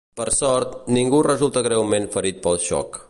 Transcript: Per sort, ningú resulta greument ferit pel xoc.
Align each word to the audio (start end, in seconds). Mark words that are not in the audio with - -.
Per 0.19 0.25
sort, 0.37 0.71
ningú 0.97 1.19
resulta 1.27 1.63
greument 1.69 2.09
ferit 2.17 2.41
pel 2.47 2.59
xoc. 2.71 2.99